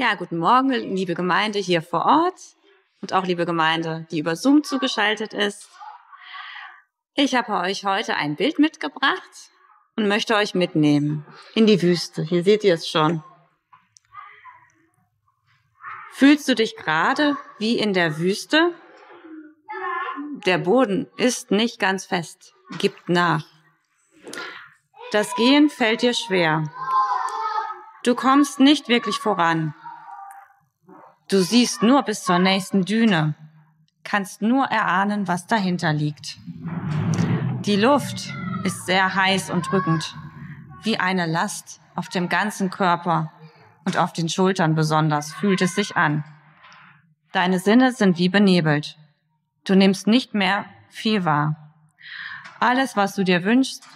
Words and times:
Ja, 0.00 0.14
guten 0.14 0.38
Morgen, 0.38 0.70
liebe 0.70 1.12
Gemeinde 1.12 1.58
hier 1.58 1.82
vor 1.82 2.06
Ort 2.06 2.40
und 3.02 3.12
auch 3.12 3.26
liebe 3.26 3.44
Gemeinde, 3.44 4.06
die 4.10 4.20
über 4.20 4.34
Zoom 4.34 4.64
zugeschaltet 4.64 5.34
ist. 5.34 5.68
Ich 7.12 7.34
habe 7.34 7.52
euch 7.52 7.84
heute 7.84 8.14
ein 8.14 8.34
Bild 8.34 8.58
mitgebracht 8.58 9.50
und 9.96 10.08
möchte 10.08 10.36
euch 10.36 10.54
mitnehmen 10.54 11.26
in 11.54 11.66
die 11.66 11.82
Wüste. 11.82 12.22
Hier 12.22 12.42
seht 12.42 12.64
ihr 12.64 12.72
es 12.72 12.88
schon. 12.88 13.22
Fühlst 16.12 16.48
du 16.48 16.54
dich 16.54 16.76
gerade 16.76 17.36
wie 17.58 17.78
in 17.78 17.92
der 17.92 18.16
Wüste? 18.16 18.72
Der 20.46 20.56
Boden 20.56 21.08
ist 21.18 21.50
nicht 21.50 21.78
ganz 21.78 22.06
fest, 22.06 22.54
gibt 22.78 23.10
nach. 23.10 23.44
Das 25.12 25.34
Gehen 25.34 25.68
fällt 25.68 26.00
dir 26.00 26.14
schwer. 26.14 26.72
Du 28.02 28.14
kommst 28.14 28.60
nicht 28.60 28.88
wirklich 28.88 29.18
voran. 29.18 29.74
Du 31.30 31.42
siehst 31.42 31.84
nur 31.84 32.02
bis 32.02 32.24
zur 32.24 32.40
nächsten 32.40 32.84
Düne, 32.84 33.36
kannst 34.02 34.42
nur 34.42 34.64
erahnen, 34.64 35.28
was 35.28 35.46
dahinter 35.46 35.92
liegt. 35.92 36.38
Die 37.64 37.76
Luft 37.76 38.34
ist 38.64 38.84
sehr 38.84 39.14
heiß 39.14 39.50
und 39.50 39.70
drückend, 39.70 40.16
wie 40.82 40.98
eine 40.98 41.26
Last 41.26 41.80
auf 41.94 42.08
dem 42.08 42.28
ganzen 42.28 42.68
Körper 42.68 43.32
und 43.84 43.96
auf 43.96 44.12
den 44.12 44.28
Schultern 44.28 44.74
besonders 44.74 45.32
fühlt 45.32 45.62
es 45.62 45.76
sich 45.76 45.96
an. 45.96 46.24
Deine 47.30 47.60
Sinne 47.60 47.92
sind 47.92 48.18
wie 48.18 48.28
benebelt. 48.28 48.98
Du 49.62 49.76
nimmst 49.76 50.08
nicht 50.08 50.34
mehr 50.34 50.64
viel 50.88 51.24
wahr. 51.24 51.76
Alles, 52.58 52.96
was 52.96 53.14
du 53.14 53.22
dir 53.22 53.44
wünschst, 53.44 53.86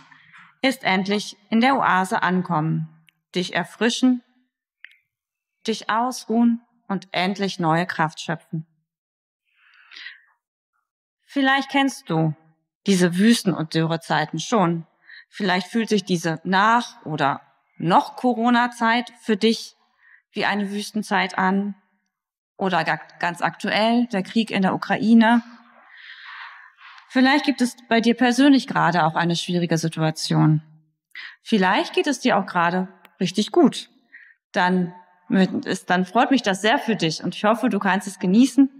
ist 0.62 0.84
endlich 0.84 1.37
in 1.51 1.60
der 1.60 1.74
Oase 1.78 2.23
ankommen, 2.23 2.88
dich 3.34 3.56
erfrischen, 3.56 4.23
dich 5.66 5.90
ausruhen 5.90 6.60
und 6.88 7.09
endlich 7.12 7.59
neue 7.59 7.87
Kraft 7.87 8.20
schöpfen. 8.20 8.66
Vielleicht 11.26 11.71
kennst 11.71 12.09
du 12.10 12.35
diese 12.87 13.16
Wüsten- 13.16 13.54
und 13.54 13.74
Dürrezeiten 13.74 14.38
schon. 14.38 14.87
Vielleicht 15.29 15.66
fühlt 15.66 15.88
sich 15.88 16.04
diese 16.04 16.41
Nach- 16.45 17.04
oder 17.04 17.41
noch 17.76 18.16
Corona-Zeit 18.16 19.13
für 19.21 19.37
dich 19.37 19.76
wie 20.32 20.45
eine 20.45 20.71
Wüstenzeit 20.71 21.37
an. 21.38 21.74
Oder 22.57 22.85
ganz 23.19 23.43
aktuell 23.43 24.07
der 24.13 24.23
Krieg 24.23 24.52
in 24.52 24.63
der 24.63 24.74
Ukraine. 24.74 25.43
Vielleicht 27.09 27.45
gibt 27.45 27.60
es 27.60 27.76
bei 27.88 28.01
dir 28.01 28.15
persönlich 28.15 28.69
gerade 28.69 29.04
auch 29.04 29.16
eine 29.16 29.35
schwierige 29.35 29.76
Situation. 29.76 30.63
Vielleicht 31.43 31.95
geht 31.95 32.07
es 32.07 32.21
dir 32.21 32.38
auch 32.38 32.46
gerade 32.46 32.88
richtig 33.19 33.51
gut. 33.51 33.91
Dann 34.52 34.95
ist, 35.28 35.90
dann 35.90 36.04
freut 36.04 36.30
mich 36.30 36.42
das 36.42 36.60
sehr 36.60 36.78
für 36.78 36.96
dich 36.96 37.22
und 37.22 37.34
ich 37.34 37.44
hoffe, 37.44 37.68
du 37.68 37.78
kannst 37.78 38.06
es 38.06 38.18
genießen 38.18 38.70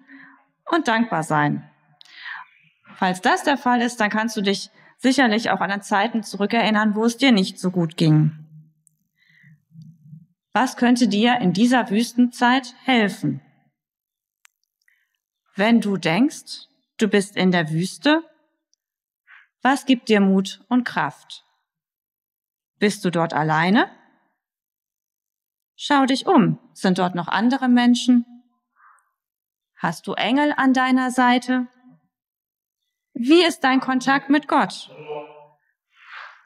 und 0.71 0.89
dankbar 0.89 1.23
sein. 1.23 1.69
Falls 2.97 3.21
das 3.21 3.43
der 3.43 3.57
Fall 3.57 3.81
ist, 3.81 4.01
dann 4.01 4.11
kannst 4.11 4.37
du 4.37 4.41
dich 4.41 4.71
sicherlich 4.99 5.51
auch 5.51 5.61
an 5.61 5.83
Zeiten 5.83 6.23
zurückerinnern, 6.23 6.95
wo 6.95 7.05
es 7.05 7.17
dir 7.17 7.33
nicht 7.33 7.59
so 7.59 7.71
gut 7.71 7.97
ging. 7.97 8.33
Was 10.53 10.77
könnte 10.77 11.09
dir 11.09 11.39
in 11.41 11.53
dieser 11.53 11.91
Wüstenzeit 11.91 12.75
helfen? 12.85 13.41
Wenn 15.57 15.81
du 15.81 15.97
denkst, 15.97 16.69
du 16.99 17.09
bist 17.09 17.37
in 17.37 17.51
der 17.51 17.71
Wüste, 17.71 18.23
was 19.63 19.87
gibt 19.87 20.09
dir 20.09 20.21
Mut 20.21 20.65
und 20.69 20.85
Kraft? 20.85 21.45
Bist 22.79 23.05
du 23.05 23.11
dort 23.11 23.33
alleine? 23.33 23.91
Schau 25.77 26.07
dich 26.07 26.27
um. 26.27 26.59
Sind 26.73 26.99
dort 26.99 27.15
noch 27.15 27.29
andere 27.29 27.69
Menschen? 27.69 28.25
Hast 29.77 30.07
du 30.07 30.15
Engel 30.15 30.55
an 30.57 30.73
deiner 30.73 31.11
Seite? 31.11 31.67
Wie 33.13 33.45
ist 33.45 33.61
dein 33.61 33.81
Kontakt 33.81 34.29
mit 34.29 34.49
Gott, 34.49 34.91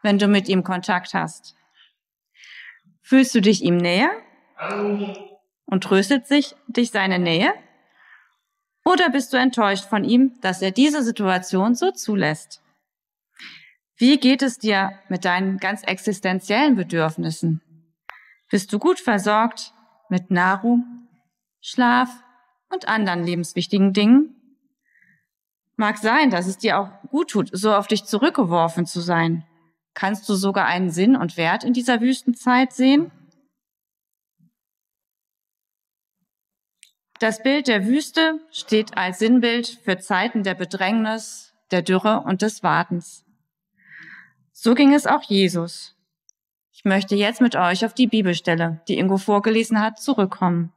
wenn 0.03 0.19
du 0.19 0.29
mit 0.29 0.49
ihm 0.49 0.63
Kontakt 0.65 1.15
hast? 1.15 1.57
Fühlst 3.01 3.35
du 3.35 3.41
dich 3.41 3.63
ihm 3.63 3.77
näher? 3.77 4.11
Und 5.65 5.85
tröstet 5.85 6.27
sich 6.27 6.55
dich 6.67 6.91
seine 6.91 7.19
Nähe? 7.19 7.53
Oder 8.85 9.11
bist 9.11 9.33
du 9.33 9.37
enttäuscht 9.37 9.85
von 9.85 10.05
ihm, 10.05 10.39
dass 10.41 10.63
er 10.63 10.71
diese 10.71 11.03
Situation 11.03 11.75
so 11.75 11.91
zulässt? 11.91 12.63
Wie 13.97 14.19
geht 14.19 14.43
es 14.43 14.59
dir 14.59 14.99
mit 15.09 15.25
deinen 15.25 15.59
ganz 15.59 15.83
existenziellen 15.83 16.77
Bedürfnissen? 16.77 17.63
Bist 18.49 18.73
du 18.73 18.79
gut 18.79 18.99
versorgt 18.99 19.73
mit 20.09 20.31
Nahrung, 20.31 21.09
Schlaf 21.61 22.09
und 22.71 22.89
anderen 22.89 23.25
lebenswichtigen 23.25 23.93
Dingen? 23.93 24.35
Mag 25.77 25.99
sein, 25.99 26.31
dass 26.31 26.47
es 26.47 26.59
dir 26.59 26.79
auch 26.79 26.91
gut 27.11 27.31
tut, 27.31 27.51
so 27.53 27.73
auf 27.75 27.87
dich 27.87 28.05
zurückgeworfen 28.05 28.87
zu 28.87 29.01
sein. 29.01 29.45
Kannst 29.95 30.29
du 30.29 30.35
sogar 30.35 30.67
einen 30.67 30.91
Sinn 30.91 31.17
und 31.17 31.37
Wert 31.37 31.65
in 31.65 31.73
dieser 31.73 32.01
Wüstenzeit 32.01 32.73
sehen? 32.73 33.11
Das 37.19 37.43
Bild 37.43 37.67
der 37.67 37.85
Wüste 37.85 38.41
steht 38.53 38.97
als 38.97 39.19
Sinnbild 39.19 39.67
für 39.85 39.99
Zeiten 39.99 40.45
der 40.45 40.55
Bedrängnis, 40.55 41.53
der 41.73 41.83
Dürre 41.83 42.21
und 42.21 42.43
des 42.43 42.63
Wartens. 42.63 43.25
So 44.53 44.75
ging 44.75 44.95
es 44.95 45.07
auch 45.07 45.23
Jesus. 45.25 45.98
Ich 46.79 46.85
möchte 46.85 47.17
jetzt 47.17 47.41
mit 47.41 47.57
euch 47.57 47.85
auf 47.85 47.93
die 47.93 48.07
Bibelstelle, 48.07 48.81
die 48.87 48.99
Ingo 48.99 49.17
vorgelesen 49.17 49.81
hat, 49.81 50.01
zurückkommen. 50.01 50.73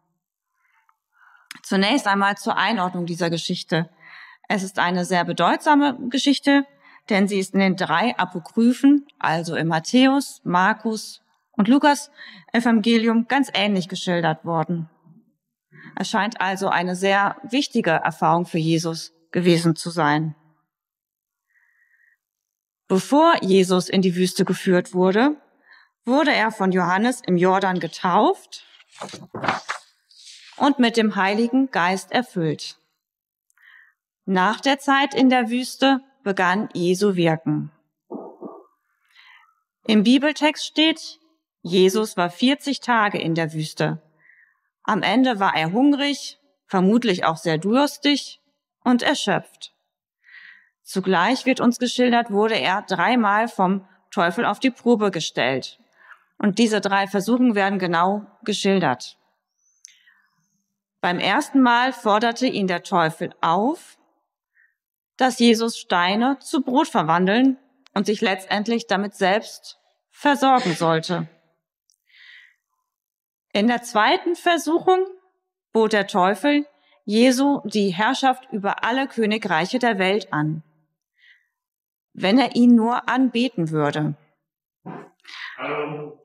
Zunächst 1.62 2.07
einmal 2.07 2.38
zur 2.38 2.57
Einordnung 2.57 3.06
dieser 3.06 3.29
Geschichte. 3.29 3.88
Es 4.50 4.63
ist 4.63 4.79
eine 4.79 5.06
sehr 5.06 5.23
bedeutsame 5.25 5.95
Geschichte, 6.09 6.66
denn 7.11 7.28
sie 7.28 7.38
ist 7.38 7.53
in 7.53 7.59
den 7.59 7.75
drei 7.75 8.17
Apokryphen, 8.17 9.06
also 9.19 9.56
im 9.56 9.67
Matthäus, 9.67 10.41
Markus 10.44 11.22
und 11.51 11.67
Lukas 11.67 12.09
Evangelium 12.51 13.28
ganz 13.28 13.51
ähnlich 13.53 13.88
geschildert 13.88 14.44
worden. 14.44 14.90
Es 15.95 16.09
scheint 16.09 16.41
also 16.41 16.67
eine 16.69 16.95
sehr 16.95 17.35
wichtige 17.44 17.91
Erfahrung 17.91 18.47
für 18.47 18.57
Jesus 18.57 19.13
gewesen 19.29 19.75
zu 19.75 19.91
sein. 19.91 20.34
Bevor 22.88 23.35
Jesus 23.44 23.88
in 23.88 24.01
die 24.01 24.16
Wüste 24.16 24.45
geführt 24.45 24.95
wurde, 24.95 25.38
wurde 26.06 26.34
er 26.34 26.51
von 26.51 26.72
Johannes 26.72 27.22
im 27.22 27.38
Jordan 27.38 27.79
getauft 27.79 28.66
und 30.57 30.79
mit 30.79 30.97
dem 30.97 31.16
Heiligen 31.16 31.72
Geist 31.72 32.12
erfüllt. 32.12 32.78
Nach 34.25 34.59
der 34.61 34.79
Zeit 34.79 35.13
in 35.13 35.29
der 35.29 35.50
Wüste 35.50 36.01
begann 36.23 36.69
Jesu 36.73 37.16
Wirken. 37.16 37.72
Im 39.88 40.03
Bibeltext 40.03 40.66
steht, 40.66 41.19
Jesus 41.63 42.17
war 42.17 42.29
40 42.29 42.79
Tage 42.79 43.19
in 43.19 43.35
der 43.35 43.53
Wüste. 43.53 44.01
Am 44.84 45.03
Ende 45.03 45.40
war 45.40 45.56
er 45.56 45.72
hungrig, 45.72 46.40
vermutlich 46.66 47.25
auch 47.25 47.38
sehr 47.38 47.57
durstig 47.57 48.40
und 48.84 49.03
erschöpft. 49.03 49.73
Zugleich 50.84 51.45
wird 51.45 51.59
uns 51.59 51.79
geschildert, 51.79 52.31
wurde 52.31 52.59
er 52.59 52.81
dreimal 52.84 53.47
vom 53.47 53.88
Teufel 54.11 54.45
auf 54.45 54.59
die 54.59 54.72
Probe 54.72 55.11
gestellt. 55.11 55.80
Und 56.41 56.57
diese 56.57 56.81
drei 56.81 57.06
Versuchungen 57.06 57.53
werden 57.53 57.78
genau 57.78 58.25
geschildert. 58.44 59.16
Beim 61.00 61.19
ersten 61.19 61.62
Mal 61.62 61.94
forderte 61.94 62.47
ihn 62.47 62.66
der 62.66 62.81
Teufel 62.81 63.31
auf, 63.41 64.00
dass 65.18 65.38
Jesus 65.38 65.78
Steine 65.78 66.40
zu 66.40 66.63
Brot 66.63 66.88
verwandeln 66.88 67.59
und 67.94 68.07
sich 68.07 68.22
letztendlich 68.22 68.88
damit 68.88 69.13
selbst 69.13 69.78
versorgen 70.09 70.74
sollte. 70.74 71.29
In 73.53 73.68
der 73.68 73.84
zweiten 73.84 74.35
Versuchung 74.35 75.06
bot 75.72 75.94
der 75.94 76.08
Teufel 76.08 76.66
Jesu 77.05 77.61
die 77.66 77.90
Herrschaft 77.90 78.47
über 78.52 78.84
alle 78.84 79.08
Königreiche 79.08 79.78
der 79.78 79.99
Welt 79.99 80.34
an, 80.34 80.64
wenn 82.14 82.40
er 82.40 82.55
ihn 82.55 82.73
nur 82.73 83.08
anbeten 83.08 83.70
würde. 83.70 84.16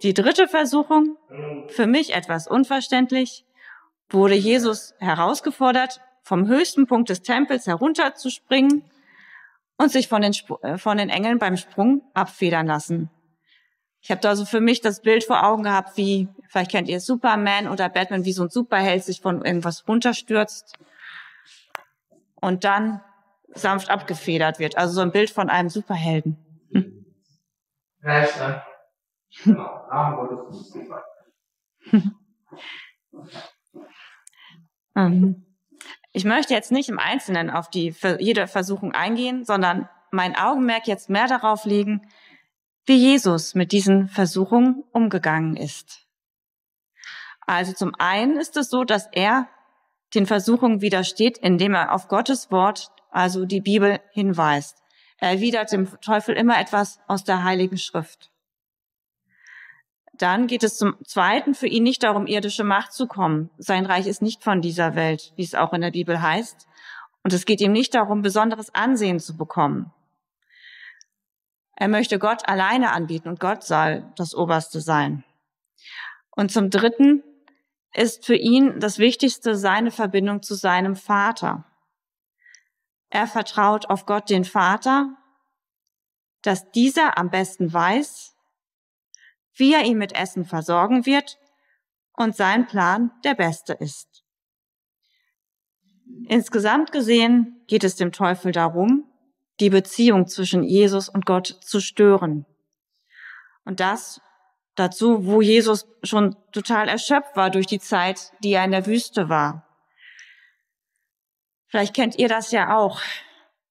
Die 0.03 0.15
dritte 0.15 0.49
Versuchung, 0.49 1.17
für 1.69 1.87
mich 1.87 2.15
etwas 2.15 2.47
unverständlich, 2.47 3.45
wurde 4.09 4.35
Jesus 4.35 4.95
herausgefordert, 4.99 6.01
vom 6.23 6.49
höchsten 6.49 6.87
Punkt 6.87 7.09
des 7.09 7.23
Tempels 7.23 7.67
herunterzuspringen 7.67 8.85
und 9.79 9.93
sich 9.93 10.09
von 10.09 10.23
den, 10.23 10.33
äh, 10.63 10.79
von 10.79 10.99
den 10.99 11.09
Engeln 11.09 11.39
beim 11.39 11.57
Sprung 11.57 12.03
abfedern 12.15 12.67
lassen. 12.67 13.11
Ich 14.01 14.11
habe 14.11 14.21
da 14.21 14.37
so 14.37 14.45
für 14.45 14.61
mich 14.61 14.81
das 14.81 15.03
Bild 15.03 15.25
vor 15.25 15.45
Augen 15.45 15.65
gehabt, 15.65 15.97
wie, 15.97 16.29
vielleicht 16.49 16.71
kennt 16.71 16.89
ihr 16.89 17.01
Superman 17.01 17.69
oder 17.69 17.89
Batman, 17.89 18.25
wie 18.25 18.33
so 18.33 18.45
ein 18.45 18.51
Superheld 18.51 19.05
sich 19.05 19.21
von 19.21 19.45
irgendwas 19.45 19.87
runterstürzt 19.89 20.75
und 22.37 22.65
dann 22.65 23.01
sanft 23.49 23.91
abgefedert 23.91 24.59
wird. 24.59 24.79
Also 24.79 24.95
so 24.95 25.01
ein 25.01 25.13
Bild 25.13 25.31
von 25.31 25.49
einem 25.49 25.69
Superhelden. 25.69 26.37
Hm. 26.73 27.07
Genau, 29.45 29.87
Ähm, 34.97 35.45
ich 36.13 36.25
möchte 36.25 36.55
jetzt 36.55 36.73
nicht 36.73 36.89
im 36.89 36.99
Einzelnen 36.99 37.51
auf 37.51 37.69
die 37.69 37.95
jede 38.19 38.47
Versuchung 38.47 38.93
eingehen, 38.93 39.45
sondern 39.45 39.89
mein 40.11 40.35
Augenmerk 40.35 40.87
jetzt 40.87 41.11
mehr 41.11 41.27
darauf 41.27 41.67
legen, 41.67 42.09
wie 42.87 42.97
Jesus 42.97 43.55
mit 43.55 43.73
diesen 43.73 44.09
Versuchungen 44.09 44.85
umgegangen 44.93 45.57
ist. 45.57 46.07
Also 47.41 47.73
zum 47.73 47.95
einen 47.99 48.39
ist 48.39 48.57
es 48.57 48.71
so, 48.71 48.85
dass 48.85 49.09
er 49.13 49.49
den 50.15 50.27
Versuchungen 50.27 50.81
widersteht, 50.81 51.39
indem 51.39 51.75
er 51.75 51.93
auf 51.93 52.09
Gottes 52.09 52.51
Wort, 52.51 52.91
also 53.11 53.45
die 53.45 53.61
Bibel, 53.61 54.01
hinweist. 54.13 54.83
Er 55.19 55.31
erwidert 55.31 55.73
dem 55.73 56.01
Teufel 56.01 56.35
immer 56.35 56.59
etwas 56.59 57.01
aus 57.07 57.25
der 57.25 57.45
Heiligen 57.45 57.79
Schrift. 57.79 58.31
Dann 60.19 60.47
geht 60.47 60.63
es 60.63 60.79
zum 60.79 60.97
Zweiten 61.05 61.55
für 61.55 61.67
ihn 61.67 61.83
nicht 61.83 62.03
darum, 62.03 62.27
irdische 62.27 62.65
Macht 62.65 62.93
zu 62.93 63.07
kommen. 63.07 63.51
Sein 63.59 63.87
Reich 63.87 64.07
ist 64.07 64.23
nicht 64.23 64.43
von 64.43 64.61
dieser 64.61 64.95
Welt, 64.95 65.33
wie 65.37 65.45
es 65.45 65.55
auch 65.55 65.73
in 65.73 65.83
der 65.83 65.91
Bibel 65.91 66.23
heißt. 66.23 66.67
Und 67.23 67.33
es 67.33 67.45
geht 67.45 67.61
ihm 67.61 67.73
nicht 67.73 67.95
darum, 67.95 68.23
besonderes 68.23 68.75
Ansehen 68.75 69.19
zu 69.19 69.37
bekommen. 69.37 69.93
Er 71.77 71.89
möchte 71.89 72.19
Gott 72.19 72.49
alleine 72.49 72.93
anbieten 72.93 73.29
und 73.29 73.41
Gott 73.41 73.63
soll 73.63 74.11
das 74.17 74.35
Oberste 74.35 74.81
sein. 74.81 75.25
Und 76.31 76.51
zum 76.51 76.71
Dritten 76.71 77.23
ist 77.93 78.25
für 78.25 78.37
ihn 78.37 78.81
das 78.81 78.99
Wichtigste 78.99 79.57
seine 79.57 79.91
Verbindung 79.91 80.43
zu 80.43 80.55
seinem 80.55 80.97
Vater. 80.97 81.65
Er 83.11 83.27
vertraut 83.27 83.91
auf 83.91 84.07
Gott 84.07 84.31
den 84.31 84.45
Vater, 84.45 85.17
dass 86.43 86.71
dieser 86.71 87.19
am 87.19 87.31
besten 87.31 87.73
weiß, 87.73 88.36
wie 89.57 89.75
er 89.75 89.85
ihn 89.85 89.99
mit 89.99 90.15
Essen 90.15 90.45
versorgen 90.45 91.07
wird 91.07 91.39
und 92.13 92.37
sein 92.37 92.67
Plan 92.67 93.11
der 93.25 93.35
beste 93.35 93.73
ist. 93.73 94.23
Insgesamt 96.29 96.93
gesehen 96.93 97.63
geht 97.67 97.85
es 97.85 97.97
dem 97.97 98.13
Teufel 98.13 98.53
darum, 98.53 99.05
die 99.61 99.71
Beziehung 99.71 100.27
zwischen 100.27 100.63
Jesus 100.63 101.09
und 101.09 101.27
Gott 101.27 101.47
zu 101.47 101.81
stören. 101.81 102.47
Und 103.65 103.81
das 103.81 104.21
dazu, 104.77 105.27
wo 105.27 105.41
Jesus 105.41 105.87
schon 106.03 106.37
total 106.53 106.89
erschöpft 106.89 107.35
war 107.35 107.51
durch 107.51 107.67
die 107.67 107.81
Zeit, 107.81 108.33
die 108.43 108.53
er 108.53 108.65
in 108.65 108.71
der 108.71 108.87
Wüste 108.87 109.29
war. 109.29 109.67
Vielleicht 111.69 111.95
kennt 111.95 112.19
ihr 112.19 112.29
das 112.29 112.53
ja 112.53 112.77
auch. 112.77 113.01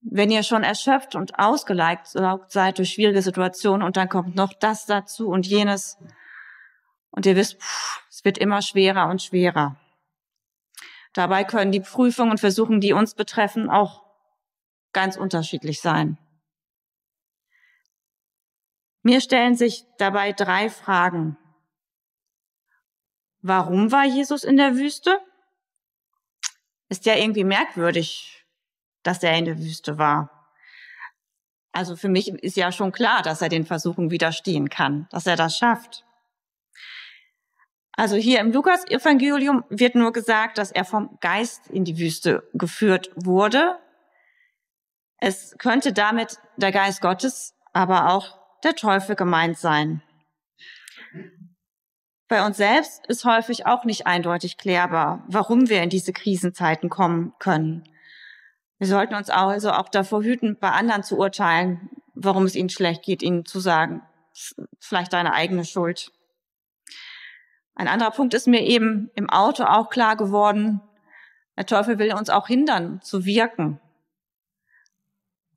Wenn 0.07 0.29
ihr 0.29 0.43
schon 0.43 0.63
erschöpft 0.63 1.15
und 1.15 1.39
ausgelaugt 1.39 2.51
seid 2.51 2.77
durch 2.77 2.93
schwierige 2.93 3.23
Situationen 3.23 3.81
und 3.85 3.97
dann 3.97 4.07
kommt 4.07 4.35
noch 4.35 4.53
das 4.53 4.85
dazu 4.85 5.29
und 5.29 5.47
jenes 5.47 5.97
und 7.09 7.25
ihr 7.25 7.35
wisst, 7.35 7.59
pff, 7.59 8.03
es 8.09 8.23
wird 8.23 8.37
immer 8.37 8.61
schwerer 8.61 9.09
und 9.09 9.23
schwerer. 9.23 9.77
Dabei 11.13 11.43
können 11.43 11.71
die 11.71 11.79
Prüfungen 11.79 12.31
und 12.31 12.39
Versuchen, 12.39 12.81
die 12.81 12.93
uns 12.93 13.15
betreffen, 13.15 13.69
auch 13.69 14.03
ganz 14.93 15.17
unterschiedlich 15.17 15.81
sein. 15.81 16.17
Mir 19.01 19.21
stellen 19.21 19.55
sich 19.55 19.85
dabei 19.97 20.33
drei 20.33 20.69
Fragen. 20.69 21.37
Warum 23.41 23.91
war 23.91 24.05
Jesus 24.05 24.43
in 24.43 24.57
der 24.57 24.75
Wüste? 24.75 25.19
Ist 26.89 27.05
ja 27.05 27.15
irgendwie 27.15 27.43
merkwürdig, 27.43 28.44
dass 29.05 29.23
er 29.23 29.37
in 29.37 29.45
der 29.45 29.59
Wüste 29.59 29.97
war. 29.97 30.29
Also 31.71 31.95
für 31.95 32.09
mich 32.09 32.29
ist 32.29 32.57
ja 32.57 32.71
schon 32.71 32.91
klar, 32.91 33.21
dass 33.21 33.41
er 33.41 33.49
den 33.49 33.65
Versuchen 33.65 34.09
widerstehen 34.09 34.69
kann, 34.69 35.07
dass 35.11 35.27
er 35.27 35.35
das 35.35 35.57
schafft. 35.57 36.05
Also 37.97 38.15
hier 38.15 38.39
im 38.39 38.51
Lukas-Evangelium 38.51 39.63
wird 39.69 39.95
nur 39.95 40.11
gesagt, 40.11 40.57
dass 40.57 40.71
er 40.71 40.83
vom 40.83 41.17
Geist 41.21 41.67
in 41.69 41.85
die 41.85 41.97
Wüste 41.97 42.49
geführt 42.53 43.11
wurde. 43.15 43.77
Es 45.17 45.55
könnte 45.57 45.93
damit 45.93 46.37
der 46.57 46.71
Geist 46.71 47.01
Gottes, 47.01 47.53
aber 47.73 48.09
auch 48.09 48.37
der 48.63 48.75
Teufel 48.75 49.15
gemeint 49.15 49.57
sein. 49.57 50.01
Bei 52.27 52.45
uns 52.45 52.57
selbst 52.57 53.05
ist 53.07 53.23
häufig 53.23 53.65
auch 53.65 53.85
nicht 53.85 54.07
eindeutig 54.07 54.57
klärbar, 54.57 55.23
warum 55.27 55.69
wir 55.69 55.83
in 55.83 55.89
diese 55.89 56.11
Krisenzeiten 56.11 56.89
kommen 56.89 57.33
können. 57.37 57.83
Wir 58.77 58.87
sollten 58.87 59.15
uns 59.15 59.29
also 59.29 59.71
auch 59.71 59.89
davor 59.89 60.23
hüten, 60.23 60.57
bei 60.59 60.71
anderen 60.71 61.03
zu 61.03 61.17
urteilen, 61.17 61.89
warum 62.13 62.45
es 62.45 62.55
ihnen 62.55 62.69
schlecht 62.69 63.03
geht, 63.03 63.23
ihnen 63.23 63.45
zu 63.45 63.59
sagen, 63.59 64.01
vielleicht 64.79 65.13
deine 65.13 65.33
eigene 65.33 65.65
Schuld. 65.65 66.11
Ein 67.75 67.87
anderer 67.87 68.11
Punkt 68.11 68.33
ist 68.33 68.47
mir 68.47 68.61
eben 68.61 69.11
im 69.15 69.29
Auto 69.29 69.63
auch 69.63 69.89
klar 69.89 70.15
geworden, 70.15 70.81
der 71.57 71.65
Teufel 71.65 71.99
will 71.99 72.13
uns 72.13 72.29
auch 72.29 72.47
hindern 72.47 73.01
zu 73.01 73.25
wirken, 73.25 73.79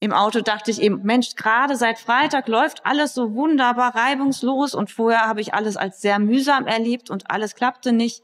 im 0.00 0.12
Auto 0.12 0.40
dachte 0.40 0.70
ich 0.70 0.80
eben, 0.80 1.02
Mensch, 1.02 1.34
gerade 1.34 1.74
seit 1.74 1.98
Freitag 1.98 2.46
läuft 2.46 2.86
alles 2.86 3.14
so 3.14 3.34
wunderbar 3.34 3.96
reibungslos 3.96 4.74
und 4.74 4.90
vorher 4.90 5.26
habe 5.26 5.40
ich 5.40 5.54
alles 5.54 5.76
als 5.76 6.00
sehr 6.00 6.20
mühsam 6.20 6.66
erlebt 6.66 7.10
und 7.10 7.30
alles 7.30 7.56
klappte 7.56 7.92
nicht. 7.92 8.22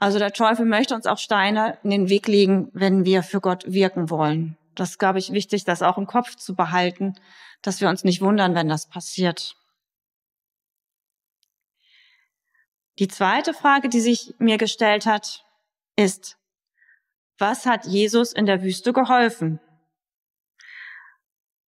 Also 0.00 0.18
der 0.18 0.32
Teufel 0.32 0.64
möchte 0.64 0.94
uns 0.94 1.04
auch 1.04 1.18
Steine 1.18 1.76
in 1.82 1.90
den 1.90 2.08
Weg 2.08 2.26
legen, 2.26 2.70
wenn 2.72 3.04
wir 3.04 3.22
für 3.22 3.42
Gott 3.42 3.64
wirken 3.66 4.08
wollen. 4.08 4.56
Das 4.74 4.96
glaube 4.96 5.18
ich 5.18 5.30
wichtig, 5.30 5.64
das 5.64 5.82
auch 5.82 5.98
im 5.98 6.06
Kopf 6.06 6.36
zu 6.36 6.54
behalten, 6.54 7.16
dass 7.60 7.82
wir 7.82 7.90
uns 7.90 8.02
nicht 8.02 8.22
wundern, 8.22 8.54
wenn 8.54 8.66
das 8.66 8.88
passiert. 8.88 9.56
Die 12.98 13.08
zweite 13.08 13.52
Frage, 13.52 13.90
die 13.90 14.00
sich 14.00 14.34
mir 14.38 14.56
gestellt 14.56 15.04
hat, 15.04 15.44
ist, 15.96 16.38
was 17.36 17.66
hat 17.66 17.84
Jesus 17.84 18.32
in 18.32 18.46
der 18.46 18.62
Wüste 18.62 18.94
geholfen? 18.94 19.60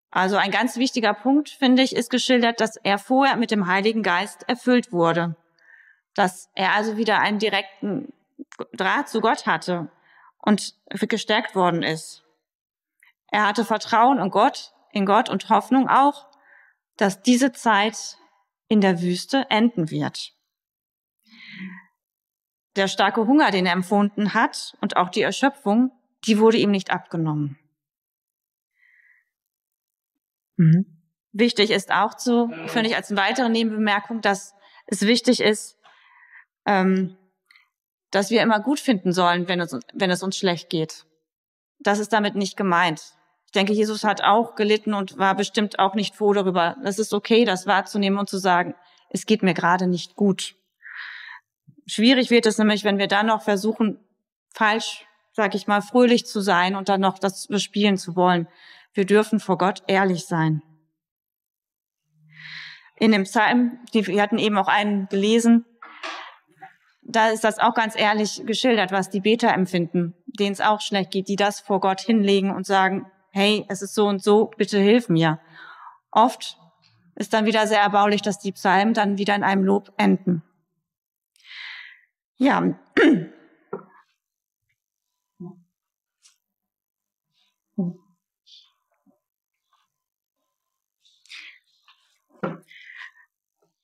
Also 0.09 0.37
ein 0.37 0.51
ganz 0.51 0.77
wichtiger 0.77 1.13
Punkt, 1.13 1.49
finde 1.49 1.83
ich, 1.83 1.93
ist 1.93 2.09
geschildert, 2.09 2.61
dass 2.61 2.77
er 2.77 2.97
vorher 2.97 3.35
mit 3.35 3.51
dem 3.51 3.67
Heiligen 3.67 4.03
Geist 4.03 4.47
erfüllt 4.47 4.93
wurde. 4.93 5.35
Dass 6.13 6.49
er 6.55 6.75
also 6.75 6.95
wieder 6.95 7.19
einen 7.19 7.39
direkten 7.39 8.13
Draht 8.73 9.09
zu 9.09 9.21
Gott 9.21 9.45
hatte 9.45 9.91
und 10.37 10.75
gestärkt 10.89 11.55
worden 11.55 11.83
ist. 11.83 12.23
Er 13.27 13.47
hatte 13.47 13.65
Vertrauen 13.65 14.19
in 14.19 14.29
Gott, 14.29 14.73
in 14.91 15.05
Gott 15.05 15.29
und 15.29 15.49
Hoffnung 15.49 15.87
auch, 15.87 16.27
dass 16.97 17.21
diese 17.21 17.51
Zeit 17.51 18.17
in 18.67 18.81
der 18.81 19.01
Wüste 19.01 19.45
enden 19.49 19.89
wird. 19.89 20.33
Der 22.75 22.87
starke 22.87 23.27
Hunger, 23.27 23.51
den 23.51 23.65
er 23.65 23.73
empfunden 23.73 24.33
hat 24.33 24.75
und 24.81 24.97
auch 24.97 25.09
die 25.09 25.21
Erschöpfung, 25.21 25.91
die 26.25 26.39
wurde 26.39 26.57
ihm 26.57 26.71
nicht 26.71 26.91
abgenommen. 26.91 27.57
Mhm. 30.57 30.85
Wichtig 31.33 31.71
ist 31.71 31.91
auch 31.91 32.13
zu, 32.15 32.49
finde 32.67 32.89
ich 32.89 32.95
als 32.95 33.09
eine 33.09 33.19
weitere 33.19 33.49
Nebenbemerkung, 33.49 34.21
dass 34.21 34.53
es 34.85 35.01
wichtig 35.01 35.39
ist, 35.39 35.77
ähm, 36.65 37.17
dass 38.11 38.29
wir 38.29 38.41
immer 38.41 38.59
gut 38.59 38.79
finden 38.79 39.13
sollen, 39.13 39.47
wenn 39.47 39.59
es, 39.59 39.77
wenn 39.93 40.11
es 40.11 40.21
uns 40.21 40.37
schlecht 40.37 40.69
geht. 40.69 41.05
Das 41.79 41.99
ist 41.99 42.13
damit 42.13 42.35
nicht 42.35 42.57
gemeint. 42.57 43.01
Ich 43.45 43.51
denke, 43.53 43.73
Jesus 43.73 44.03
hat 44.03 44.21
auch 44.23 44.55
gelitten 44.55 44.93
und 44.93 45.17
war 45.17 45.35
bestimmt 45.35 45.79
auch 45.79 45.95
nicht 45.95 46.15
froh 46.15 46.33
darüber. 46.33 46.77
Es 46.83 46.99
ist 46.99 47.13
okay, 47.13 47.43
das 47.43 47.67
wahrzunehmen 47.67 48.19
und 48.19 48.29
zu 48.29 48.37
sagen, 48.37 48.75
es 49.09 49.25
geht 49.25 49.43
mir 49.43 49.53
gerade 49.53 49.87
nicht 49.87 50.15
gut. 50.15 50.55
Schwierig 51.85 52.29
wird 52.29 52.45
es 52.45 52.57
nämlich, 52.57 52.83
wenn 52.83 52.97
wir 52.97 53.07
dann 53.07 53.25
noch 53.25 53.41
versuchen, 53.41 53.99
falsch, 54.53 55.05
sag 55.33 55.55
ich 55.55 55.67
mal, 55.67 55.81
fröhlich 55.81 56.25
zu 56.25 56.39
sein 56.39 56.75
und 56.75 56.87
dann 56.87 57.01
noch 57.01 57.19
das 57.19 57.47
bespielen 57.47 57.97
zu 57.97 58.15
wollen. 58.15 58.47
Wir 58.93 59.05
dürfen 59.05 59.39
vor 59.39 59.57
Gott 59.57 59.83
ehrlich 59.87 60.25
sein. 60.25 60.61
In 62.95 63.11
dem 63.11 63.23
Psalm, 63.23 63.79
wir 63.91 64.21
hatten 64.21 64.37
eben 64.37 64.57
auch 64.57 64.67
einen 64.67 65.07
gelesen, 65.07 65.65
da 67.01 67.29
ist 67.29 67.43
das 67.43 67.59
auch 67.59 67.73
ganz 67.73 67.95
ehrlich 67.97 68.43
geschildert, 68.45 68.91
was 68.91 69.09
die 69.09 69.21
Beter 69.21 69.53
empfinden, 69.53 70.13
denen 70.25 70.53
es 70.53 70.61
auch 70.61 70.81
schlecht 70.81 71.11
geht, 71.11 71.27
die 71.27 71.35
das 71.35 71.59
vor 71.59 71.79
Gott 71.79 72.01
hinlegen 72.01 72.51
und 72.51 72.65
sagen, 72.65 73.05
hey, 73.31 73.65
es 73.69 73.81
ist 73.81 73.95
so 73.95 74.07
und 74.07 74.23
so, 74.23 74.51
bitte 74.57 74.79
hilf 74.79 75.09
mir. 75.09 75.39
Oft 76.11 76.57
ist 77.15 77.33
dann 77.33 77.45
wieder 77.45 77.67
sehr 77.67 77.81
erbaulich, 77.81 78.21
dass 78.21 78.39
die 78.39 78.51
Psalmen 78.51 78.93
dann 78.93 79.17
wieder 79.17 79.35
in 79.35 79.43
einem 79.43 79.63
Lob 79.63 79.91
enden. 79.97 80.43
Ja, 82.37 82.73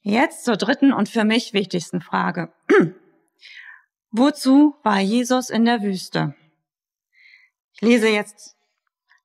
Jetzt 0.02 0.46
zur 0.46 0.56
dritten 0.56 0.94
und 0.94 1.10
für 1.10 1.26
mich 1.26 1.52
wichtigsten 1.52 2.00
Frage. 2.00 2.54
Wozu 4.18 4.76
war 4.82 5.00
Jesus 5.00 5.52
in 5.52 5.64
der 5.66 5.84
Wüste? 5.84 6.34
Ich 7.74 7.82
lese 7.82 8.10
jetzt 8.10 8.58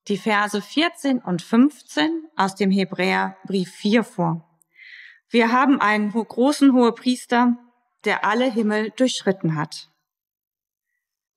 die 0.09 0.19
Verse 0.19 0.61
14 0.61 1.19
und 1.19 1.41
15 1.41 2.29
aus 2.37 2.57
dem 2.57 2.71
Hebräerbrief 2.71 3.73
4 3.73 4.05
vor. 4.05 4.47
Wir 5.31 5.51
haben 5.51 5.81
einen 5.81 6.13
großen 6.13 6.75
Hohepriester, 6.75 7.57
der 8.05 8.27
alle 8.27 8.51
Himmel 8.53 8.91
durchschritten 8.91 9.57
hat. 9.57 9.89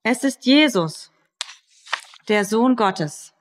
Es 0.02 0.22
ist 0.22 0.44
Jesus, 0.44 1.10
der 2.28 2.44
Sohn 2.44 2.76
Gottes. 2.76 3.32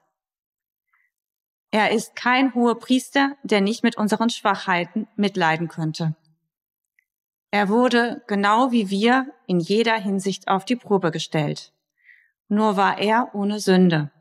Er 1.71 1.91
ist 1.91 2.15
kein 2.15 2.53
hoher 2.53 2.79
Priester, 2.79 3.35
der 3.43 3.59
nicht 3.59 3.83
mit 3.83 3.97
unseren 3.97 4.29
Schwachheiten 4.29 5.09
mitleiden 5.17 5.67
könnte. 5.67 6.15
Er 7.55 7.69
wurde 7.69 8.21
genau 8.27 8.73
wie 8.73 8.89
wir 8.89 9.27
in 9.47 9.61
jeder 9.61 9.95
Hinsicht 9.95 10.49
auf 10.49 10.65
die 10.65 10.75
Probe 10.75 11.09
gestellt. 11.09 11.71
Nur 12.49 12.75
war 12.75 12.97
er 12.99 13.29
ohne 13.33 13.61
Sünde. 13.61 14.11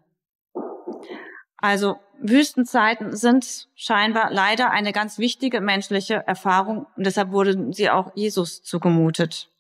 Also 1.57 1.97
Wüstenzeiten 2.21 3.17
sind 3.17 3.67
scheinbar 3.75 4.31
leider 4.31 4.71
eine 4.71 4.93
ganz 4.93 5.19
wichtige 5.19 5.61
menschliche 5.61 6.25
Erfahrung 6.29 6.87
und 6.95 7.07
deshalb 7.07 7.33
wurde 7.33 7.73
sie 7.73 7.91
auch 7.91 8.13
Jesus 8.15 8.63
zugemutet. 8.63 9.51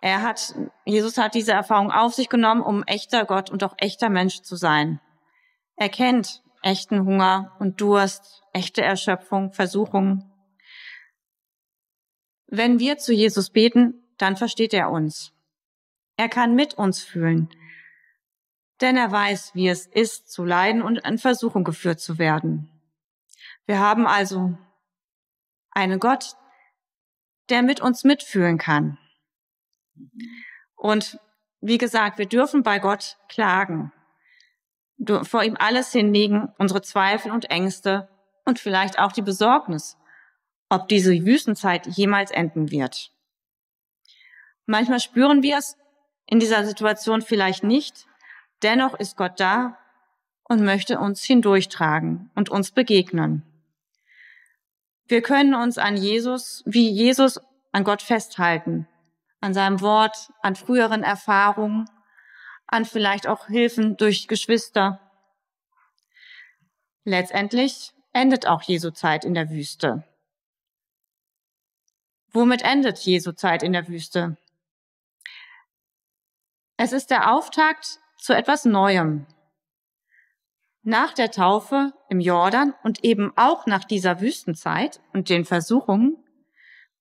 Er 0.00 0.22
hat, 0.22 0.54
Jesus 0.84 1.18
hat 1.18 1.34
diese 1.34 1.50
Erfahrung 1.50 1.90
auf 1.90 2.14
sich 2.14 2.28
genommen, 2.28 2.62
um 2.62 2.84
echter 2.84 3.24
Gott 3.24 3.50
und 3.50 3.64
auch 3.64 3.74
echter 3.78 4.10
Mensch 4.10 4.42
zu 4.42 4.54
sein. 4.54 5.00
Er 5.74 5.88
kennt 5.88 6.44
echten 6.62 7.04
Hunger 7.04 7.56
und 7.58 7.80
Durst, 7.80 8.44
echte 8.52 8.82
Erschöpfung, 8.82 9.52
Versuchung. 9.52 10.31
Wenn 12.54 12.78
wir 12.78 12.98
zu 12.98 13.14
Jesus 13.14 13.48
beten, 13.48 13.94
dann 14.18 14.36
versteht 14.36 14.74
er 14.74 14.90
uns. 14.90 15.32
Er 16.18 16.28
kann 16.28 16.54
mit 16.54 16.74
uns 16.74 17.02
fühlen, 17.02 17.48
denn 18.82 18.98
er 18.98 19.10
weiß, 19.10 19.54
wie 19.54 19.68
es 19.68 19.86
ist, 19.86 20.30
zu 20.30 20.44
leiden 20.44 20.82
und 20.82 20.98
in 20.98 21.16
Versuchung 21.16 21.64
geführt 21.64 21.98
zu 21.98 22.18
werden. 22.18 22.68
Wir 23.64 23.78
haben 23.80 24.06
also 24.06 24.58
einen 25.70 25.98
Gott, 25.98 26.36
der 27.48 27.62
mit 27.62 27.80
uns 27.80 28.04
mitfühlen 28.04 28.58
kann. 28.58 28.98
Und 30.76 31.18
wie 31.62 31.78
gesagt, 31.78 32.18
wir 32.18 32.26
dürfen 32.26 32.62
bei 32.62 32.80
Gott 32.80 33.16
klagen, 33.30 33.92
vor 35.22 35.42
ihm 35.42 35.56
alles 35.58 35.90
hinlegen, 35.90 36.52
unsere 36.58 36.82
Zweifel 36.82 37.32
und 37.32 37.46
Ängste 37.46 38.10
und 38.44 38.58
vielleicht 38.58 38.98
auch 38.98 39.12
die 39.12 39.22
Besorgnis, 39.22 39.96
ob 40.72 40.88
diese 40.88 41.12
Wüstenzeit 41.26 41.86
jemals 41.86 42.30
enden 42.30 42.70
wird. 42.70 43.10
Manchmal 44.64 45.00
spüren 45.00 45.42
wir 45.42 45.58
es 45.58 45.76
in 46.26 46.40
dieser 46.40 46.64
Situation 46.64 47.20
vielleicht 47.20 47.62
nicht, 47.62 48.06
dennoch 48.62 48.94
ist 48.94 49.16
Gott 49.16 49.38
da 49.38 49.76
und 50.44 50.64
möchte 50.64 50.98
uns 50.98 51.22
hindurchtragen 51.22 52.30
und 52.34 52.48
uns 52.48 52.70
begegnen. 52.70 53.42
Wir 55.06 55.20
können 55.20 55.54
uns 55.54 55.76
an 55.78 55.96
Jesus, 55.96 56.62
wie 56.64 56.88
Jesus 56.88 57.38
an 57.72 57.84
Gott 57.84 58.00
festhalten 58.00 58.88
an 59.42 59.54
seinem 59.54 59.80
Wort, 59.80 60.30
an 60.40 60.54
früheren 60.54 61.02
Erfahrungen, 61.02 61.90
an 62.68 62.84
vielleicht 62.84 63.26
auch 63.26 63.48
Hilfen 63.48 63.96
durch 63.96 64.28
Geschwister. 64.28 65.00
Letztendlich 67.04 67.92
endet 68.12 68.46
auch 68.46 68.62
Jesu 68.62 68.90
Zeit 68.90 69.24
in 69.24 69.34
der 69.34 69.50
Wüste. 69.50 70.04
Womit 72.32 72.62
endet 72.62 72.98
Jesu 72.98 73.32
Zeit 73.32 73.62
in 73.62 73.72
der 73.72 73.88
Wüste? 73.88 74.36
Es 76.78 76.92
ist 76.92 77.10
der 77.10 77.32
Auftakt 77.32 78.00
zu 78.16 78.32
etwas 78.32 78.64
Neuem. 78.64 79.26
Nach 80.82 81.12
der 81.12 81.30
Taufe 81.30 81.92
im 82.08 82.20
Jordan 82.20 82.74
und 82.82 83.04
eben 83.04 83.32
auch 83.36 83.66
nach 83.66 83.84
dieser 83.84 84.20
Wüstenzeit 84.20 85.00
und 85.12 85.28
den 85.28 85.44
Versuchungen 85.44 86.16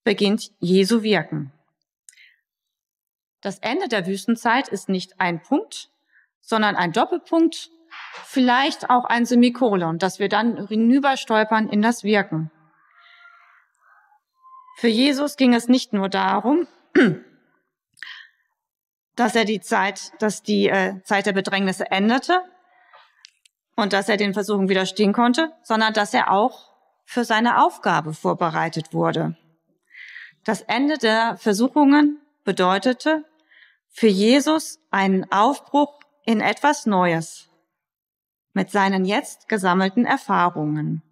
beginnt 0.03 0.51
Jesu 0.59 1.01
Wirken. 1.01 1.51
Das 3.39 3.57
Ende 3.59 3.87
der 3.87 4.05
Wüstenzeit 4.05 4.67
ist 4.67 4.89
nicht 4.89 5.19
ein 5.19 5.41
Punkt, 5.41 5.89
sondern 6.41 6.75
ein 6.75 6.91
Doppelpunkt, 6.91 7.71
vielleicht 8.25 8.89
auch 8.89 9.05
ein 9.05 9.25
Semikolon, 9.25 9.97
dass 9.97 10.19
wir 10.19 10.29
dann 10.29 10.67
hinüberstolpern 10.67 11.69
in 11.69 11.81
das 11.81 12.03
Wirken. 12.03 12.51
Für 14.75 14.87
Jesus 14.87 15.37
ging 15.37 15.53
es 15.53 15.67
nicht 15.67 15.93
nur 15.93 16.09
darum, 16.09 16.67
dass 19.15 19.35
er 19.35 19.45
die 19.45 19.61
Zeit, 19.61 20.11
dass 20.19 20.41
die 20.43 20.67
äh, 20.67 21.01
Zeit 21.03 21.25
der 21.25 21.33
Bedrängnisse 21.33 21.91
änderte 21.91 22.41
und 23.75 23.93
dass 23.93 24.09
er 24.09 24.17
den 24.17 24.33
Versuchen 24.33 24.69
widerstehen 24.69 25.13
konnte, 25.13 25.51
sondern 25.63 25.93
dass 25.93 26.13
er 26.13 26.31
auch 26.31 26.71
für 27.05 27.25
seine 27.25 27.63
Aufgabe 27.63 28.13
vorbereitet 28.13 28.93
wurde. 28.93 29.35
Das 30.43 30.61
Ende 30.61 30.97
der 30.97 31.37
Versuchungen 31.37 32.19
bedeutete, 32.43 33.25
für 33.93 34.07
Jesus 34.07 34.79
einen 34.89 35.31
Aufbruch 35.31 35.99
in 36.25 36.39
etwas 36.39 36.85
Neues 36.85 37.49
mit 38.53 38.71
seinen 38.71 39.05
jetzt 39.05 39.49
gesammelten 39.49 40.05
Erfahrungen. 40.05 41.03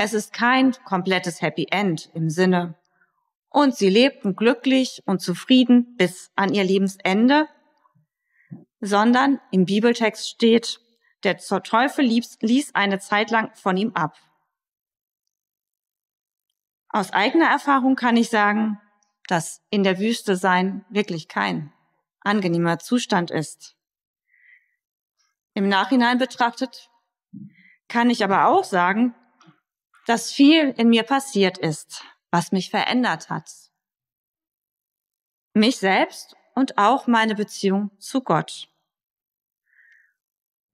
Es 0.00 0.14
ist 0.14 0.32
kein 0.32 0.70
komplettes 0.84 1.42
Happy 1.42 1.66
End 1.72 2.08
im 2.14 2.30
Sinne, 2.30 2.76
und 3.50 3.74
sie 3.74 3.88
lebten 3.88 4.36
glücklich 4.36 5.02
und 5.06 5.20
zufrieden 5.20 5.96
bis 5.96 6.30
an 6.36 6.54
ihr 6.54 6.62
Lebensende, 6.62 7.48
sondern 8.80 9.40
im 9.50 9.64
Bibeltext 9.64 10.28
steht, 10.28 10.78
der 11.24 11.38
Teufel 11.38 12.04
ließ 12.04 12.76
eine 12.76 13.00
Zeit 13.00 13.32
lang 13.32 13.52
von 13.56 13.76
ihm 13.76 13.90
ab. 13.94 14.16
Aus 16.90 17.12
eigener 17.12 17.48
Erfahrung 17.48 17.96
kann 17.96 18.16
ich 18.16 18.30
sagen, 18.30 18.80
dass 19.26 19.64
in 19.68 19.82
der 19.82 19.98
Wüste 19.98 20.36
sein 20.36 20.84
wirklich 20.90 21.26
kein 21.26 21.72
angenehmer 22.20 22.78
Zustand 22.78 23.32
ist. 23.32 23.74
Im 25.54 25.68
Nachhinein 25.68 26.18
betrachtet 26.18 26.88
kann 27.88 28.10
ich 28.10 28.22
aber 28.22 28.46
auch 28.46 28.62
sagen, 28.62 29.16
dass 30.08 30.32
viel 30.32 30.70
in 30.78 30.88
mir 30.88 31.02
passiert 31.02 31.58
ist, 31.58 32.02
was 32.30 32.50
mich 32.50 32.70
verändert 32.70 33.28
hat. 33.28 33.50
Mich 35.52 35.76
selbst 35.76 36.34
und 36.54 36.78
auch 36.78 37.06
meine 37.06 37.34
Beziehung 37.34 37.90
zu 37.98 38.22
Gott. 38.22 38.70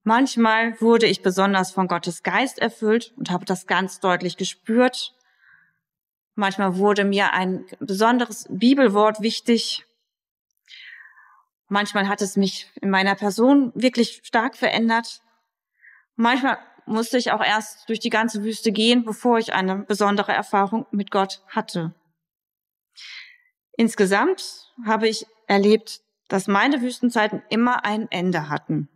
Manchmal 0.03 0.79
wurde 0.79 1.07
ich 1.07 1.21
besonders 1.21 1.71
von 1.71 1.89
Gottes 1.89 2.23
Geist 2.23 2.59
erfüllt 2.59 3.13
und 3.17 3.29
habe 3.29 3.43
das 3.43 3.67
ganz 3.67 3.99
deutlich 3.99 4.37
gespürt. 4.37 5.13
Manchmal 6.35 6.77
wurde 6.77 7.03
mir 7.03 7.33
ein 7.33 7.65
besonderes 7.79 8.47
Bibelwort 8.49 9.19
wichtig. 9.19 9.85
Manchmal 11.67 12.07
hat 12.07 12.21
es 12.21 12.37
mich 12.37 12.71
in 12.75 12.89
meiner 12.89 13.15
Person 13.15 13.73
wirklich 13.75 14.21
stark 14.23 14.55
verändert. 14.55 15.21
Manchmal 16.15 16.57
musste 16.85 17.17
ich 17.17 17.31
auch 17.31 17.43
erst 17.43 17.89
durch 17.89 17.99
die 17.99 18.09
ganze 18.09 18.43
Wüste 18.43 18.71
gehen, 18.71 19.05
bevor 19.05 19.37
ich 19.37 19.53
eine 19.53 19.77
besondere 19.77 20.31
Erfahrung 20.31 20.85
mit 20.91 21.11
Gott 21.11 21.41
hatte. 21.47 21.93
Insgesamt 23.77 24.71
habe 24.85 25.07
ich 25.07 25.25
erlebt, 25.47 26.01
dass 26.27 26.47
meine 26.47 26.81
Wüstenzeiten 26.81 27.43
immer 27.49 27.85
ein 27.85 28.09
Ende 28.11 28.49
hatten. 28.49 28.89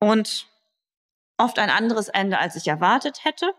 Und 0.00 0.48
oft 1.36 1.58
ein 1.58 1.70
anderes 1.70 2.08
Ende, 2.08 2.38
als 2.38 2.56
ich 2.56 2.68
erwartet 2.68 3.24
hätte. 3.24 3.52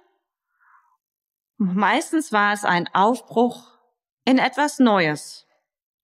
Meistens 1.57 2.31
war 2.31 2.53
es 2.53 2.65
ein 2.65 2.87
Aufbruch 2.93 3.77
in 4.25 4.37
etwas 4.37 4.79
Neues. 4.79 5.47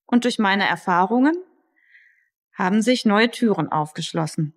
Und 0.06 0.24
durch 0.24 0.40
meine 0.40 0.68
Erfahrungen 0.68 1.36
haben 2.54 2.82
sich 2.82 3.06
neue 3.06 3.30
Türen 3.32 3.72
aufgeschlossen. 3.72 4.54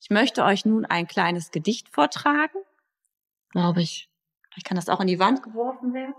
Ich 0.00 0.10
möchte 0.10 0.44
euch 0.44 0.64
nun 0.64 0.84
ein 0.84 1.06
kleines 1.06 1.50
Gedicht 1.50 1.88
vortragen. 1.88 2.58
Glaube 3.50 3.82
ich. 3.82 4.10
Ich 4.56 4.64
kann 4.64 4.76
das 4.76 4.88
auch 4.88 5.00
in 5.00 5.06
die 5.06 5.18
Wand 5.18 5.42
geworfen 5.42 5.92
werden. 5.92 6.14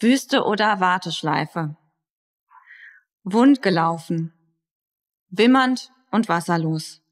Wüste 0.00 0.44
oder 0.44 0.80
Warteschleife. 0.80 1.76
Wund 3.22 3.60
gelaufen, 3.60 4.32
wimmernd 5.28 5.92
und 6.10 6.30
wasserlos, 6.30 7.02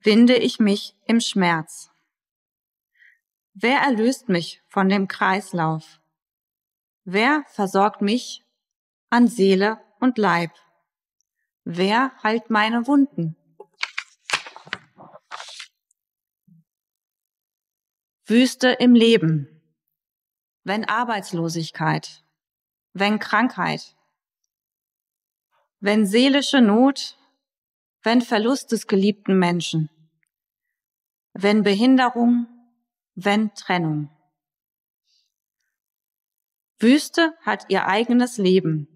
winde 0.00 0.34
ich 0.34 0.58
mich 0.58 0.96
im 1.06 1.20
Schmerz. 1.20 1.91
Wer 3.54 3.78
erlöst 3.80 4.28
mich 4.28 4.62
von 4.68 4.88
dem 4.88 5.08
Kreislauf? 5.08 6.00
Wer 7.04 7.44
versorgt 7.48 8.00
mich 8.00 8.44
an 9.10 9.28
Seele 9.28 9.80
und 10.00 10.18
Leib? 10.18 10.52
Wer 11.64 12.12
heilt 12.22 12.50
meine 12.50 12.86
Wunden? 12.86 13.36
Wüste 18.24 18.68
im 18.68 18.94
Leben 18.94 19.52
wenn 20.64 20.84
Arbeitslosigkeit, 20.84 22.24
wenn 22.92 23.18
Krankheit, 23.18 23.96
wenn 25.80 26.06
seelische 26.06 26.60
Not, 26.60 27.18
wenn 28.02 28.20
Verlust 28.20 28.72
des 28.72 28.86
geliebten 28.86 29.38
Menschen, 29.38 29.90
wenn 31.32 31.62
Behinderung, 31.62 32.46
wenn 33.14 33.54
Trennung. 33.54 34.10
Wüste 36.78 37.36
hat 37.42 37.66
ihr 37.68 37.86
eigenes 37.86 38.38
Leben. 38.38 38.88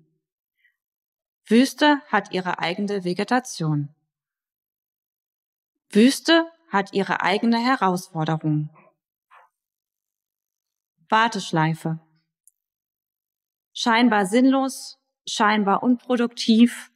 Wüste 1.45 2.01
hat 2.09 2.33
ihre 2.33 2.59
eigene 2.59 3.05
Vegetation. 3.05 3.95
Wüste 5.91 6.51
hat 6.69 6.93
ihre 6.93 7.21
eigene 7.21 7.59
Herausforderung. 7.59 8.71
Warteschleife. 11.09 12.01
Scheinbar 13.73 14.27
sinnlos, 14.27 14.99
scheinbar 15.29 15.83
unproduktiv, 15.83 16.91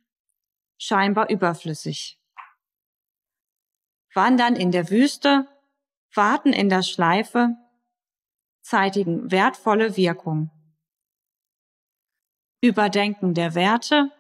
scheinbar 0.79 1.31
überflüssig. 1.31 2.19
Wandern 4.13 4.57
in 4.57 4.73
der 4.73 4.91
Wüste, 4.91 5.47
warten 6.15 6.53
in 6.53 6.69
der 6.69 6.83
Schleife, 6.83 7.57
zeitigen 8.63 9.31
wertvolle 9.31 9.97
Wirkung. 9.97 10.51
Überdenken 12.61 13.35
der 13.35 13.55
Werte, 13.55 14.11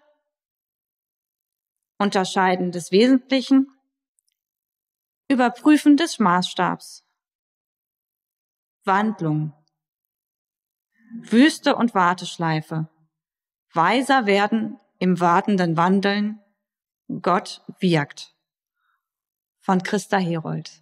Unterscheiden 1.99 2.73
des 2.73 2.90
Wesentlichen, 2.90 3.66
Überprüfen 5.28 5.97
des 5.97 6.18
Maßstabs, 6.18 7.04
Wandlung, 8.85 9.52
Wüste 11.12 11.76
und 11.76 11.94
Warteschleife, 11.94 12.88
weiser 13.75 14.26
werden 14.26 14.80
im 14.99 15.20
wartenden 15.20 15.76
Wandeln, 15.76 16.40
Gott 17.20 17.62
wirkt. 17.78 18.35
Von 19.59 19.82
Christa 19.82 20.16
Herold. 20.16 20.79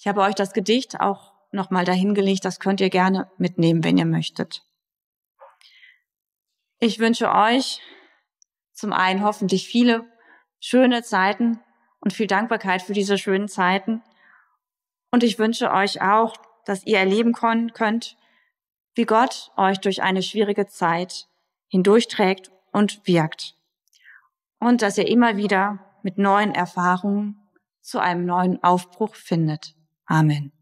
Ich 0.00 0.08
habe 0.08 0.22
euch 0.22 0.34
das 0.34 0.54
Gedicht 0.54 0.98
auch 0.98 1.34
nochmal 1.52 1.84
dahingelegt, 1.84 2.46
das 2.46 2.58
könnt 2.58 2.80
ihr 2.80 2.88
gerne 2.88 3.30
mitnehmen, 3.36 3.84
wenn 3.84 3.98
ihr 3.98 4.06
möchtet. 4.06 4.64
Ich 6.78 6.98
wünsche 6.98 7.30
euch 7.30 7.82
zum 8.72 8.94
einen 8.94 9.22
hoffentlich 9.22 9.68
viele 9.68 10.10
schöne 10.58 11.02
Zeiten 11.02 11.60
und 12.00 12.14
viel 12.14 12.26
Dankbarkeit 12.26 12.80
für 12.80 12.94
diese 12.94 13.18
schönen 13.18 13.46
Zeiten. 13.46 14.02
Und 15.10 15.22
ich 15.22 15.38
wünsche 15.38 15.70
euch 15.70 16.00
auch, 16.00 16.34
dass 16.64 16.86
ihr 16.86 16.96
erleben 16.96 17.34
könnt, 17.34 18.16
wie 18.94 19.04
Gott 19.04 19.52
euch 19.58 19.80
durch 19.80 20.00
eine 20.00 20.22
schwierige 20.22 20.66
Zeit 20.66 21.28
hindurchträgt 21.68 22.50
und 22.72 23.06
wirkt. 23.06 23.54
Und 24.60 24.80
dass 24.80 24.96
ihr 24.96 25.08
immer 25.08 25.36
wieder 25.36 25.78
mit 26.02 26.16
neuen 26.16 26.54
Erfahrungen 26.54 27.50
zu 27.82 27.98
einem 27.98 28.24
neuen 28.24 28.64
Aufbruch 28.64 29.14
findet. 29.14 29.74
Amen. 30.10 30.52